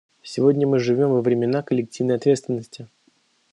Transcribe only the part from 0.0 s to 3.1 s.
Сегодня мы живем во времена коллективной ответственности.